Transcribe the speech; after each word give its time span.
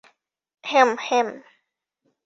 হেম, 0.63 0.89
হেম। 1.07 1.27